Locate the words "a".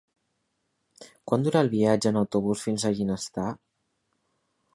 2.87-2.93